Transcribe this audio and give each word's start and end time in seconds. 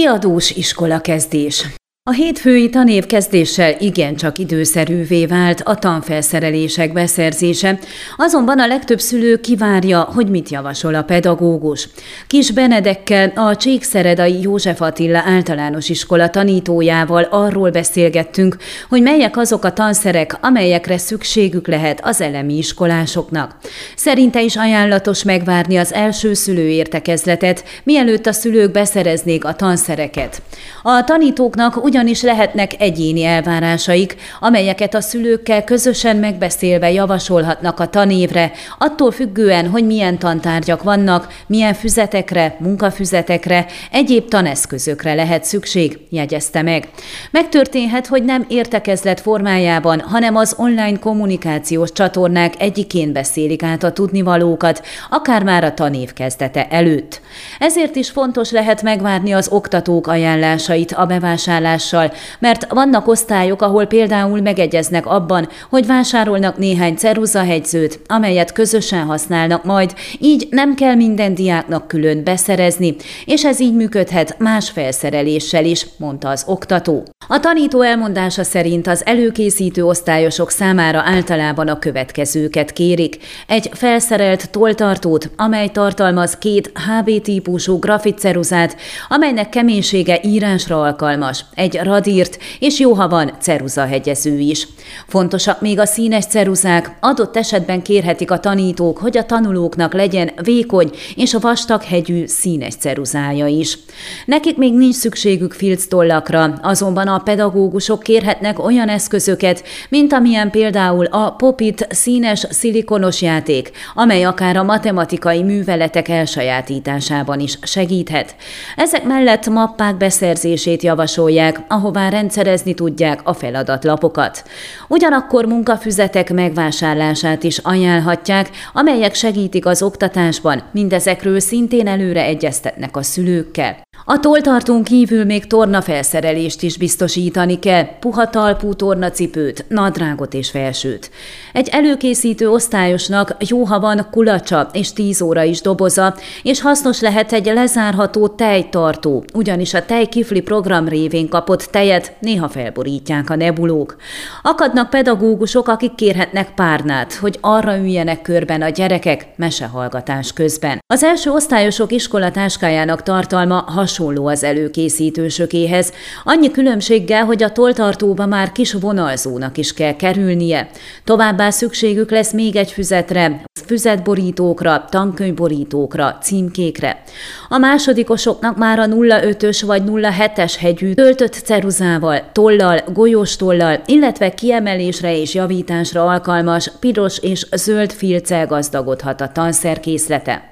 Kiadós 0.00 0.50
iskola 0.50 1.00
kezdés. 1.00 1.79
A 2.10 2.12
hétfői 2.12 2.70
tanév 2.70 3.06
kezdéssel 3.06 3.74
igencsak 3.78 4.38
időszerűvé 4.38 5.26
vált 5.26 5.60
a 5.60 5.74
tanfelszerelések 5.74 6.92
beszerzése, 6.92 7.78
azonban 8.16 8.60
a 8.60 8.66
legtöbb 8.66 9.00
szülő 9.00 9.40
kivárja, 9.40 10.00
hogy 10.00 10.28
mit 10.28 10.48
javasol 10.48 10.94
a 10.94 11.02
pedagógus. 11.02 11.88
Kis 12.26 12.50
Benedekkel, 12.50 13.32
a 13.34 13.56
Csíkszeredai 13.56 14.40
József 14.40 14.80
Attila 14.80 15.22
általános 15.26 15.88
iskola 15.88 16.30
tanítójával 16.30 17.22
arról 17.22 17.70
beszélgettünk, 17.70 18.56
hogy 18.88 19.02
melyek 19.02 19.36
azok 19.36 19.64
a 19.64 19.72
tanszerek, 19.72 20.38
amelyekre 20.40 20.98
szükségük 20.98 21.66
lehet 21.66 22.00
az 22.02 22.20
elemi 22.20 22.56
iskolásoknak. 22.56 23.56
Szerinte 23.96 24.42
is 24.42 24.56
ajánlatos 24.56 25.22
megvárni 25.22 25.76
az 25.76 25.92
első 25.92 26.34
szülőértekezletet, 26.34 27.64
mielőtt 27.84 28.26
a 28.26 28.32
szülők 28.32 28.70
beszereznék 28.70 29.44
a 29.44 29.54
tanszereket. 29.54 30.42
A 30.82 31.04
tanítóknak 31.04 31.84
ugyanis 32.00 32.22
lehetnek 32.22 32.72
egyéni 32.78 33.24
elvárásaik, 33.24 34.16
amelyeket 34.40 34.94
a 34.94 35.00
szülőkkel 35.00 35.64
közösen 35.64 36.16
megbeszélve 36.16 36.92
javasolhatnak 36.92 37.80
a 37.80 37.88
tanévre, 37.88 38.52
attól 38.78 39.10
függően, 39.10 39.68
hogy 39.68 39.86
milyen 39.86 40.18
tantárgyak 40.18 40.82
vannak, 40.82 41.32
milyen 41.46 41.74
füzetekre, 41.74 42.56
munkafüzetekre, 42.58 43.66
egyéb 43.90 44.28
taneszközökre 44.28 45.14
lehet 45.14 45.44
szükség, 45.44 45.98
jegyezte 46.10 46.62
meg. 46.62 46.88
Megtörténhet, 47.30 48.06
hogy 48.06 48.24
nem 48.24 48.44
értekezlet 48.48 49.20
formájában, 49.20 50.00
hanem 50.00 50.36
az 50.36 50.54
online 50.58 50.98
kommunikációs 50.98 51.92
csatornák 51.92 52.54
egyikén 52.58 53.12
beszélik 53.12 53.62
át 53.62 53.82
a 53.82 53.92
tudnivalókat, 53.92 54.82
akár 55.10 55.42
már 55.42 55.64
a 55.64 55.74
tanév 55.74 56.12
kezdete 56.12 56.66
előtt. 56.68 57.20
Ezért 57.58 57.96
is 57.96 58.10
fontos 58.10 58.50
lehet 58.50 58.82
megvárni 58.82 59.32
az 59.32 59.48
oktatók 59.48 60.06
ajánlásait 60.06 60.92
a 60.92 61.06
bevásárlás 61.06 61.89
egymással, 61.90 62.12
mert 62.38 62.72
vannak 62.72 63.08
osztályok, 63.08 63.62
ahol 63.62 63.86
például 63.86 64.40
megegyeznek 64.40 65.06
abban, 65.06 65.48
hogy 65.70 65.86
vásárolnak 65.86 66.58
néhány 66.58 66.94
ceruzahegyzőt, 66.94 68.00
amelyet 68.06 68.52
közösen 68.52 69.04
használnak 69.04 69.64
majd, 69.64 69.94
így 70.18 70.46
nem 70.50 70.74
kell 70.74 70.94
minden 70.94 71.34
diáknak 71.34 71.88
külön 71.88 72.24
beszerezni, 72.24 72.96
és 73.24 73.44
ez 73.44 73.60
így 73.60 73.74
működhet 73.74 74.38
más 74.38 74.70
felszereléssel 74.70 75.64
is, 75.64 75.86
mondta 75.96 76.28
az 76.28 76.44
oktató. 76.46 77.04
A 77.28 77.40
tanító 77.40 77.82
elmondása 77.82 78.44
szerint 78.44 78.86
az 78.86 79.06
előkészítő 79.06 79.84
osztályosok 79.84 80.50
számára 80.50 81.02
általában 81.04 81.68
a 81.68 81.78
következőket 81.78 82.72
kérik. 82.72 83.16
Egy 83.46 83.70
felszerelt 83.72 84.50
toltartót, 84.50 85.30
amely 85.36 85.68
tartalmaz 85.68 86.38
két 86.38 86.72
HB-típusú 86.88 87.78
grafitceruzát, 87.78 88.76
amelynek 89.08 89.48
keménysége 89.48 90.20
írásra 90.22 90.80
alkalmas, 90.80 91.44
egy 91.54 91.69
radírt, 91.74 92.38
és 92.58 92.78
jó, 92.78 92.92
ha 92.92 93.08
van 93.08 93.32
ceruzahegyező 93.40 94.38
is. 94.38 94.68
Fontosak 95.06 95.60
még 95.60 95.78
a 95.78 95.86
színes 95.86 96.24
ceruzák, 96.24 96.96
adott 97.00 97.36
esetben 97.36 97.82
kérhetik 97.82 98.30
a 98.30 98.40
tanítók, 98.40 98.98
hogy 98.98 99.16
a 99.18 99.26
tanulóknak 99.26 99.94
legyen 99.94 100.30
vékony 100.42 100.90
és 101.16 101.34
a 101.34 101.38
vastag 101.38 101.82
hegyű 101.82 102.26
színes 102.26 102.74
ceruzája 102.74 103.46
is. 103.46 103.78
Nekik 104.24 104.56
még 104.56 104.74
nincs 104.74 104.94
szükségük 104.94 105.52
filctollakra, 105.52 106.58
azonban 106.62 107.08
a 107.08 107.18
pedagógusok 107.18 108.02
kérhetnek 108.02 108.64
olyan 108.64 108.88
eszközöket, 108.88 109.62
mint 109.88 110.12
amilyen 110.12 110.50
például 110.50 111.04
a 111.04 111.30
popit 111.30 111.86
színes 111.90 112.46
szilikonos 112.50 113.22
játék, 113.22 113.70
amely 113.94 114.24
akár 114.24 114.56
a 114.56 114.62
matematikai 114.62 115.42
műveletek 115.42 116.08
elsajátításában 116.08 117.40
is 117.40 117.58
segíthet. 117.62 118.34
Ezek 118.76 119.04
mellett 119.04 119.48
mappák 119.48 119.96
beszerzését 119.96 120.82
javasolják, 120.82 121.59
ahová 121.68 122.08
rendszerezni 122.08 122.74
tudják 122.74 123.20
a 123.22 123.32
feladatlapokat. 123.32 124.44
Ugyanakkor 124.88 125.44
munkafüzetek 125.44 126.32
megvásárlását 126.32 127.42
is 127.42 127.58
ajánlhatják, 127.58 128.50
amelyek 128.72 129.14
segítik 129.14 129.66
az 129.66 129.82
oktatásban, 129.82 130.62
mindezekről 130.72 131.40
szintén 131.40 131.86
előre 131.86 132.24
egyeztetnek 132.24 132.96
a 132.96 133.02
szülőkkel. 133.02 133.76
A 134.04 134.20
toltartón 134.20 134.82
kívül 134.82 135.24
még 135.24 135.46
tornafelszerelést 135.46 136.62
is 136.62 136.78
biztosítani 136.78 137.58
kell, 137.58 137.98
puha 137.98 138.30
talpú 138.30 138.74
tornacipőt, 138.74 139.64
nadrágot 139.68 140.34
és 140.34 140.50
felsőt. 140.50 141.10
Egy 141.52 141.68
előkészítő 141.68 142.50
osztályosnak 142.50 143.36
jó, 143.38 143.64
ha 143.64 143.80
van 143.80 144.06
kulacsa 144.10 144.68
és 144.72 144.92
10 144.92 145.20
óra 145.20 145.42
is 145.42 145.60
doboza, 145.60 146.14
és 146.42 146.60
hasznos 146.60 147.00
lehet 147.00 147.32
egy 147.32 147.46
lezárható 147.46 148.28
tejtartó, 148.28 149.24
ugyanis 149.34 149.74
a 149.74 149.84
tejkifli 149.84 150.40
program 150.40 150.88
révén 150.88 151.28
kapott 151.50 151.70
tejet 151.70 152.12
néha 152.20 152.48
felborítják 152.48 153.30
a 153.30 153.34
nebulók. 153.34 153.96
Akadnak 154.42 154.90
pedagógusok, 154.90 155.68
akik 155.68 155.94
kérhetnek 155.94 156.54
párnát, 156.54 157.14
hogy 157.14 157.38
arra 157.40 157.78
üljenek 157.78 158.22
körben 158.22 158.62
a 158.62 158.68
gyerekek 158.68 159.26
mesehallgatás 159.36 160.32
közben. 160.32 160.78
Az 160.86 161.04
első 161.04 161.30
osztályosok 161.30 161.92
iskolatáskájának 161.92 163.02
tartalma 163.02 163.64
hasonló 163.66 164.26
az 164.26 164.44
előkészítősökéhez, 164.44 165.92
annyi 166.24 166.50
különbséggel, 166.50 167.24
hogy 167.24 167.42
a 167.42 167.52
toltartóba 167.52 168.26
már 168.26 168.52
kis 168.52 168.72
vonalzónak 168.72 169.58
is 169.58 169.74
kell 169.74 169.96
kerülnie. 169.96 170.68
Továbbá 171.04 171.50
szükségük 171.50 172.10
lesz 172.10 172.32
még 172.32 172.56
egy 172.56 172.72
füzetre, 172.72 173.42
füzetborítókra, 173.70 174.84
tankönyvborítókra, 174.88 176.18
címkékre. 176.22 177.02
A 177.48 177.58
másodikosoknak 177.58 178.56
már 178.56 178.78
a 178.78 178.86
05-ös 178.86 179.62
vagy 179.66 179.82
07-es 179.86 180.54
hegyű 180.58 180.92
töltött 180.92 181.32
ceruzával, 181.32 182.30
tollal, 182.32 182.80
golyós 182.92 183.36
tollal, 183.36 183.82
illetve 183.86 184.30
kiemelésre 184.30 185.16
és 185.16 185.34
javításra 185.34 186.04
alkalmas 186.04 186.72
piros 186.80 187.18
és 187.18 187.46
zöld 187.56 187.92
filccel 187.92 188.46
gazdagodhat 188.46 189.20
a 189.20 189.28
tanszerkészlete. 189.28 190.49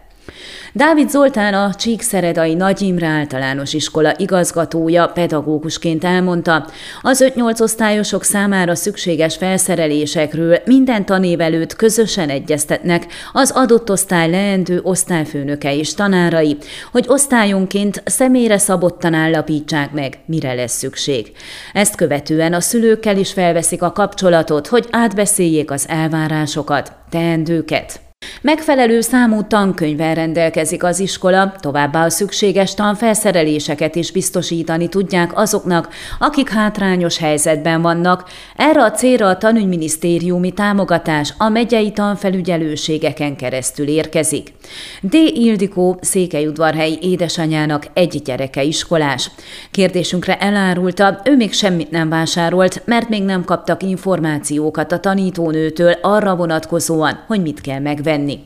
Dávid 0.72 1.10
Zoltán 1.10 1.54
a 1.54 1.74
Csíkszeredai 1.74 2.54
Nagy 2.54 2.82
Imre 2.82 3.06
általános 3.06 3.72
iskola 3.72 4.14
igazgatója 4.16 5.06
pedagógusként 5.06 6.04
elmondta, 6.04 6.66
az 7.02 7.24
5-8 7.34 7.60
osztályosok 7.60 8.24
számára 8.24 8.74
szükséges 8.74 9.36
felszerelésekről 9.36 10.58
minden 10.64 11.04
tanév 11.04 11.40
előtt 11.40 11.76
közösen 11.76 12.28
egyeztetnek 12.28 13.06
az 13.32 13.50
adott 13.50 13.90
osztály 13.90 14.30
leendő 14.30 14.80
osztályfőnöke 14.82 15.76
és 15.76 15.94
tanárai, 15.94 16.56
hogy 16.92 17.04
osztályonként 17.08 18.02
személyre 18.04 18.58
szabottan 18.58 19.14
állapítsák 19.14 19.92
meg, 19.92 20.18
mire 20.26 20.54
lesz 20.54 20.76
szükség. 20.76 21.32
Ezt 21.72 21.96
követően 21.96 22.52
a 22.52 22.60
szülőkkel 22.60 23.16
is 23.16 23.32
felveszik 23.32 23.82
a 23.82 23.92
kapcsolatot, 23.92 24.66
hogy 24.66 24.86
átbeszéljék 24.90 25.70
az 25.70 25.88
elvárásokat, 25.88 26.92
teendőket. 27.10 28.07
Megfelelő 28.40 29.00
számú 29.00 29.42
tankönyvvel 29.42 30.14
rendelkezik 30.14 30.84
az 30.84 31.00
iskola, 31.00 31.54
továbbá 31.60 32.04
a 32.04 32.10
szükséges 32.10 32.74
tanfelszereléseket 32.74 33.94
is 33.94 34.10
biztosítani 34.10 34.88
tudják 34.88 35.38
azoknak, 35.38 35.88
akik 36.18 36.48
hátrányos 36.48 37.18
helyzetben 37.18 37.82
vannak. 37.82 38.30
Erre 38.56 38.82
a 38.82 38.90
célra 38.90 39.26
a 39.26 39.38
tanügyminisztériumi 39.38 40.52
támogatás 40.52 41.34
a 41.38 41.48
megyei 41.48 41.92
tanfelügyelőségeken 41.92 43.36
keresztül 43.36 43.88
érkezik. 43.88 44.52
D. 45.00 45.14
Ildikó 45.14 45.98
székelyudvarhelyi 46.00 46.98
édesanyának 47.02 47.86
egy 47.92 48.22
gyereke 48.24 48.62
iskolás. 48.62 49.30
Kérdésünkre 49.70 50.36
elárulta, 50.38 51.20
ő 51.24 51.36
még 51.36 51.52
semmit 51.52 51.90
nem 51.90 52.08
vásárolt, 52.08 52.82
mert 52.84 53.08
még 53.08 53.22
nem 53.22 53.44
kaptak 53.44 53.82
információkat 53.82 54.92
a 54.92 55.00
tanítónőtől 55.00 55.92
arra 56.02 56.36
vonatkozóan, 56.36 57.24
hogy 57.26 57.42
mit 57.42 57.60
kell 57.60 57.78
megvenni 57.78 58.17
venni. 58.18 58.38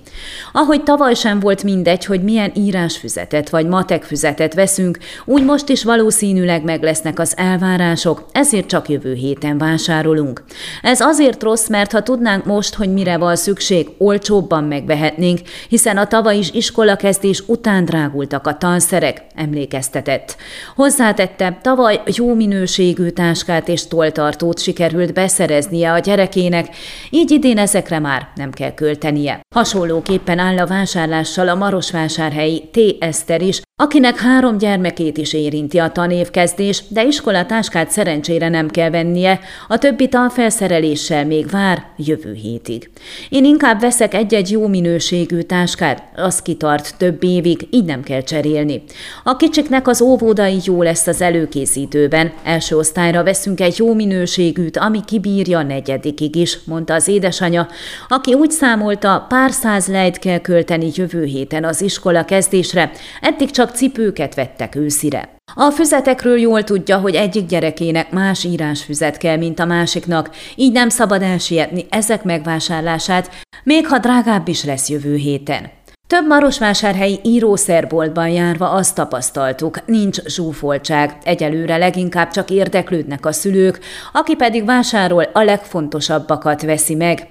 Ahogy 0.52 0.82
tavaly 0.82 1.14
sem 1.14 1.40
volt 1.40 1.62
mindegy, 1.62 2.04
hogy 2.04 2.22
milyen 2.22 2.52
írásfüzetet 2.54 3.50
vagy 3.50 3.66
matekfüzetet 3.66 4.54
veszünk, 4.54 4.98
úgy 5.24 5.44
most 5.44 5.68
is 5.68 5.84
valószínűleg 5.84 6.64
meg 6.64 6.82
lesznek 6.82 7.18
az 7.18 7.34
elvárások, 7.36 8.24
ezért 8.32 8.66
csak 8.66 8.88
jövő 8.88 9.14
héten 9.14 9.58
vásárolunk. 9.58 10.44
Ez 10.82 11.00
azért 11.00 11.42
rossz, 11.42 11.68
mert 11.68 11.92
ha 11.92 12.02
tudnánk 12.02 12.44
most, 12.44 12.74
hogy 12.74 12.92
mire 12.92 13.16
van 13.16 13.36
szükség, 13.36 13.88
olcsóbban 13.98 14.64
megvehetnénk, 14.64 15.40
hiszen 15.68 15.96
a 15.96 16.06
tavaly 16.06 16.36
is 16.36 16.50
iskolakezdés 16.50 17.42
után 17.46 17.84
drágultak 17.84 18.46
a 18.46 18.56
tanszerek, 18.56 19.22
emlékeztetett. 19.34 20.36
Hozzátette, 20.74 21.58
tavaly 21.62 22.00
jó 22.16 22.34
minőségű 22.34 23.08
táskát 23.08 23.68
és 23.68 23.86
toltartót 23.86 24.60
sikerült 24.60 25.12
beszereznie 25.12 25.92
a 25.92 25.98
gyerekének, 25.98 26.66
így 27.10 27.30
idén 27.30 27.58
ezekre 27.58 27.98
már 27.98 28.28
nem 28.34 28.50
kell 28.50 28.74
költenie. 28.74 29.41
Hasonlóképpen 29.52 30.38
áll 30.38 30.58
a 30.58 30.66
vásárlással 30.66 31.48
a 31.48 31.54
Marosvásárhelyi 31.54 32.68
T. 32.72 32.78
Eszter 32.98 33.42
is, 33.42 33.60
akinek 33.82 34.18
három 34.18 34.58
gyermekét 34.58 35.16
is 35.16 35.32
érinti 35.32 35.78
a 35.78 35.92
tanévkezdés, 35.92 36.82
de 36.88 37.04
iskolatáskát 37.04 37.90
szerencsére 37.90 38.48
nem 38.48 38.68
kell 38.68 38.90
vennie, 38.90 39.40
a 39.68 39.78
többi 39.78 40.08
tanfelszereléssel 40.08 41.26
még 41.26 41.50
vár 41.50 41.84
jövő 41.96 42.32
hétig. 42.32 42.90
Én 43.28 43.44
inkább 43.44 43.80
veszek 43.80 44.14
egy-egy 44.14 44.50
jó 44.50 44.66
minőségű 44.66 45.40
táskát, 45.40 46.02
az 46.16 46.42
kitart 46.42 46.94
több 46.96 47.22
évig, 47.22 47.68
így 47.70 47.84
nem 47.84 48.02
kell 48.02 48.22
cserélni. 48.22 48.82
A 49.24 49.36
kicsiknek 49.36 49.88
az 49.88 50.00
óvódai 50.00 50.58
jó 50.64 50.82
lesz 50.82 51.06
az 51.06 51.20
előkészítőben, 51.20 52.32
első 52.42 52.76
osztályra 52.76 53.22
veszünk 53.22 53.60
egy 53.60 53.78
jó 53.78 53.94
minőségűt, 53.94 54.76
ami 54.76 55.04
kibírja 55.04 55.62
negyedikig 55.62 56.36
is, 56.36 56.58
mondta 56.64 56.94
az 56.94 57.08
édesanyja, 57.08 57.68
aki 58.08 58.34
úgy 58.34 58.50
számolta, 58.50 59.26
pár 59.28 59.41
száz 59.50 59.86
lejt 59.86 60.18
kell 60.18 60.38
költeni 60.38 60.90
jövő 60.94 61.24
héten 61.24 61.64
az 61.64 61.80
iskola 61.80 62.24
kezdésre, 62.24 62.90
eddig 63.20 63.50
csak 63.50 63.74
cipőket 63.74 64.34
vettek 64.34 64.74
őszire. 64.74 65.34
A 65.54 65.70
füzetekről 65.70 66.38
jól 66.38 66.64
tudja, 66.64 66.98
hogy 66.98 67.14
egyik 67.14 67.46
gyerekének 67.46 68.10
más 68.10 68.44
írásfüzet 68.44 69.16
kell, 69.16 69.36
mint 69.36 69.58
a 69.58 69.64
másiknak, 69.64 70.30
így 70.54 70.72
nem 70.72 70.88
szabad 70.88 71.22
elsietni 71.22 71.86
ezek 71.90 72.24
megvásárlását, 72.24 73.30
még 73.64 73.86
ha 73.86 73.98
drágább 73.98 74.48
is 74.48 74.64
lesz 74.64 74.88
jövő 74.88 75.14
héten. 75.14 75.70
Több 76.12 76.26
marosvásárhelyi 76.26 77.20
írószerboltban 77.22 78.28
járva 78.28 78.70
azt 78.70 78.94
tapasztaltuk, 78.94 79.86
nincs 79.86 80.22
zsúfoltság, 80.24 81.16
egyelőre 81.24 81.76
leginkább 81.76 82.30
csak 82.30 82.50
érdeklődnek 82.50 83.26
a 83.26 83.32
szülők, 83.32 83.78
aki 84.12 84.34
pedig 84.34 84.64
vásárol 84.64 85.22
a 85.32 85.42
legfontosabbakat 85.42 86.62
veszi 86.62 86.94
meg. 86.94 87.26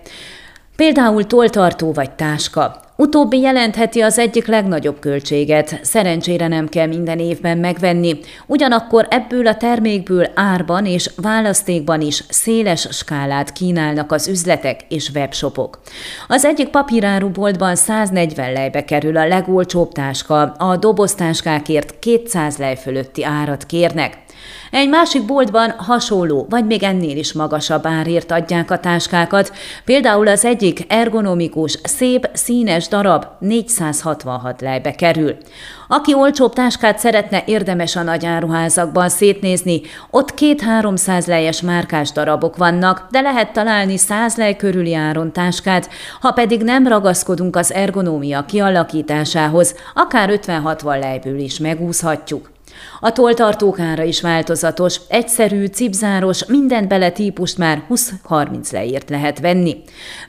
Például 0.76 1.28
toltartó 1.28 1.92
vagy 1.92 2.12
táska. 2.12 2.80
Utóbbi 2.96 3.40
jelentheti 3.40 4.02
az 4.02 4.18
egyik 4.18 4.48
legnagyobb 4.48 5.00
költséget, 5.00 5.80
szerencsére 5.82 6.48
nem 6.48 6.68
kell 6.68 6.88
minden 6.88 7.20
évben 7.20 7.58
megvenni, 7.58 8.20
ugyanakkor 8.48 9.08
ebből 9.10 9.48
a 9.48 9.56
termékből 9.56 10.28
árban 10.36 10.86
és 10.86 11.10
választékban 11.16 12.02
is 12.02 12.24
széles 12.30 12.88
skálát 12.92 13.54
kínálnak 13.54 14.12
az 14.12 14.28
üzletek 14.28 14.82
és 14.90 15.10
webshopok. 15.16 15.80
Az 16.28 16.46
egyik 16.46 16.68
papíráruboltban 16.68 17.76
140 17.76 18.54
lejbe 18.54 18.86
kerül 18.86 19.18
a 19.18 19.28
legolcsóbb 19.28 19.92
táska, 19.92 20.42
a 20.42 20.78
doboztáskákért 20.78 22.00
200 22.00 22.58
lej 22.58 22.76
fölötti 22.76 23.24
árat 23.24 23.66
kérnek. 23.66 24.18
Egy 24.72 24.90
másik 24.90 25.26
boltban 25.26 25.70
hasonló, 25.78 26.46
vagy 26.50 26.66
még 26.66 26.84
ennél 26.84 27.18
is 27.18 27.34
magasabb 27.34 27.86
árért 27.86 28.32
adják 28.32 28.72
a 28.72 28.80
táskákat, 28.80 29.52
például 29.86 30.28
az 30.28 30.46
egyik 30.46 30.86
ergonomikus, 30.88 31.80
szép, 31.84 32.30
színes 32.34 32.88
darab 32.88 33.26
466 33.40 34.62
lejbe 34.62 34.92
kerül. 34.92 35.36
Aki 35.88 36.14
olcsóbb 36.14 36.54
táskát 36.54 37.00
szeretne, 37.00 37.44
érdemes 37.46 37.96
a 37.96 38.04
nagy 38.04 38.26
áruházakban 38.26 39.10
szétnézni, 39.10 39.82
ott 40.10 40.34
két-háromszáz 40.34 41.26
lejes 41.26 41.62
márkás 41.62 42.12
darabok 42.12 42.58
vannak, 42.58 43.08
de 43.10 43.22
lehet 43.22 43.54
találni 43.54 43.98
száz 43.98 44.36
lej 44.36 44.56
körüli 44.56 44.94
áron 44.94 45.32
táskát, 45.32 45.90
ha 46.22 46.32
pedig 46.32 46.64
nem 46.64 46.88
ragaszkodunk 46.88 47.56
az 47.56 47.74
ergonómia 47.74 48.46
kialakításához, 48.46 49.76
akár 49.94 50.40
50-60 50.46 51.00
lejből 51.00 51.40
is 51.40 51.60
megúszhatjuk. 51.60 52.51
A 53.00 53.12
toltartók 53.12 53.80
ára 53.80 54.04
is 54.04 54.22
változatos, 54.22 55.02
egyszerű, 55.08 55.66
cipzáros, 55.66 56.46
mindent 56.46 56.88
bele 56.88 57.10
típust 57.10 57.58
már 57.58 57.84
20-30 57.90 58.72
leért 58.72 59.10
lehet 59.10 59.40
venni. 59.40 59.78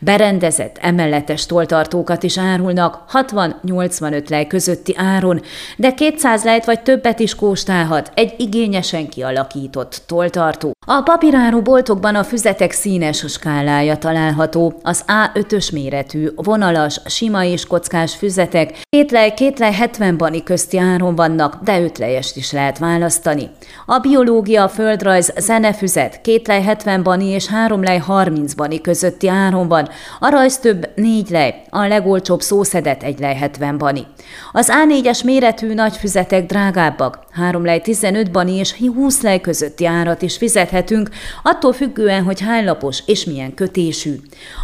Berendezett, 0.00 0.78
emelletes 0.80 1.46
toltartókat 1.46 2.22
is 2.22 2.38
árulnak 2.38 3.04
60-85 3.12 4.28
lej 4.28 4.46
közötti 4.46 4.94
áron, 4.96 5.40
de 5.76 5.94
200 5.94 6.44
lejt 6.44 6.64
vagy 6.64 6.80
többet 6.82 7.20
is 7.20 7.34
kóstálhat 7.34 8.12
egy 8.14 8.34
igényesen 8.36 9.08
kialakított 9.08 10.02
toltartó. 10.06 10.72
A 10.86 11.02
papíráru 11.02 11.62
boltokban 11.62 12.14
a 12.14 12.24
füzetek 12.24 12.72
színes 12.72 13.24
skálája 13.28 13.96
található, 13.96 14.80
az 14.82 15.04
A5-ös 15.06 15.72
méretű, 15.72 16.28
vonalas, 16.34 17.00
sima 17.06 17.44
és 17.44 17.66
kockás 17.66 18.14
füzetek 18.14 18.80
két 19.02 19.10
lej, 19.10 19.34
két 19.34 19.58
lej 19.58 19.72
70 19.72 20.16
bani 20.16 20.42
közti 20.42 20.78
áron 20.78 21.14
vannak, 21.14 21.58
de 21.64 21.80
ötlejest 21.80 22.36
is 22.36 22.52
lehet 22.52 22.78
választani. 22.78 23.50
A 23.86 23.98
biológia, 23.98 24.68
földrajz, 24.68 25.32
zenefüzet 25.36 26.20
két 26.20 26.46
lej 26.46 26.62
70 26.62 27.02
bani 27.02 27.26
és 27.26 27.46
három 27.46 27.82
lej 27.82 27.98
30 27.98 28.54
bani 28.54 28.80
közötti 28.80 29.28
áron 29.28 29.68
van, 29.68 29.88
a 30.20 30.30
rajz 30.30 30.58
több 30.58 30.90
négy 30.94 31.30
lej, 31.30 31.62
a 31.70 31.86
legolcsóbb 31.86 32.40
szószedet 32.40 33.02
egy 33.02 33.18
lej 33.18 33.34
70 33.34 33.78
bani. 33.78 34.06
Az 34.52 34.72
A4-es 34.72 35.24
méretű 35.24 35.74
nagy 35.74 35.96
füzetek 35.96 36.46
drágábbak, 36.46 37.18
három 37.30 37.64
lej 37.64 37.80
15 37.80 38.30
bani 38.30 38.54
és 38.54 38.74
20 38.94 39.22
lej 39.22 39.40
közötti 39.40 39.86
árat 39.86 40.22
is 40.22 40.36
fizethetünk, 40.36 41.08
attól 41.42 41.72
függően, 41.72 42.22
hogy 42.22 42.40
hány 42.40 42.64
lapos 42.64 43.02
és 43.06 43.24
milyen 43.24 43.54
kötésű. 43.54 44.14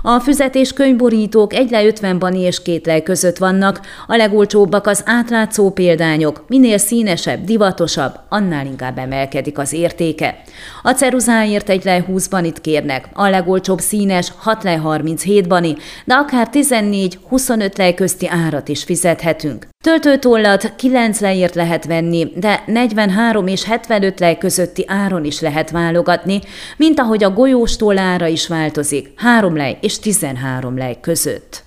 A 0.02 0.18
füzet 0.18 0.54
és 0.54 0.72
könyvborítók 0.72 1.54
egy 1.54 1.70
lej 1.70 1.86
50 1.86 2.18
bani 2.18 2.40
és 2.40 2.62
két 2.62 2.86
lej 2.86 3.02
között 3.02 3.38
vannak, 3.38 3.80
a 4.06 4.16
legolcsóbbak 4.28 4.86
az 4.86 5.02
átlátszó 5.06 5.70
példányok, 5.70 6.44
minél 6.48 6.78
színesebb, 6.78 7.44
divatosabb, 7.44 8.18
annál 8.28 8.66
inkább 8.66 8.98
emelkedik 8.98 9.58
az 9.58 9.72
értéke. 9.72 10.42
A 10.82 10.90
ceruzáért 10.90 11.68
egy 11.68 11.84
lej 11.84 12.00
20 12.00 12.26
banit 12.26 12.60
kérnek, 12.60 13.08
a 13.12 13.28
legolcsóbb 13.28 13.78
színes 13.78 14.32
6 14.36 14.62
lej 14.62 14.76
37 14.76 15.48
bani, 15.48 15.76
de 16.04 16.14
akár 16.14 16.48
14-25 16.52 17.78
lej 17.78 17.94
közti 17.94 18.28
árat 18.28 18.68
is 18.68 18.84
fizethetünk. 18.84 19.66
Töltőtollat 19.84 20.74
9 20.76 21.20
lejért 21.20 21.54
lehet 21.54 21.86
venni, 21.86 22.32
de 22.36 22.62
43 22.66 23.46
és 23.46 23.64
75 23.64 24.20
lej 24.20 24.38
közötti 24.38 24.84
áron 24.86 25.24
is 25.24 25.40
lehet 25.40 25.70
válogatni, 25.70 26.40
mint 26.76 27.00
ahogy 27.00 27.24
a 27.24 27.30
golyós 27.30 27.76
tollára 27.76 28.26
is 28.26 28.48
változik, 28.48 29.12
3 29.16 29.56
lej 29.56 29.78
és 29.80 29.98
13 29.98 30.76
lej 30.76 31.00
között. 31.00 31.66